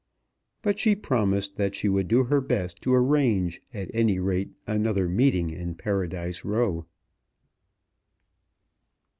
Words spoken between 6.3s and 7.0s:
Row.